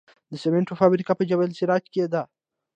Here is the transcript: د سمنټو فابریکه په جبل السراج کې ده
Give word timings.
د 0.31 0.33
سمنټو 0.43 0.73
فابریکه 0.79 1.13
په 1.17 1.23
جبل 1.29 1.47
السراج 1.51 1.83
کې 1.93 2.03
ده 2.13 2.21